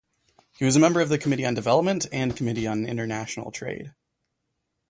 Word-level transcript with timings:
He 0.57 0.65
was 0.65 0.75
a 0.75 0.79
member 0.79 0.99
of 0.99 1.09
the 1.09 1.19
Committee 1.19 1.45
on 1.45 1.53
Development 1.53 2.07
and 2.11 2.35
Committee 2.35 2.65
on 2.65 2.87
International 2.87 3.51
Trade. 3.51 3.93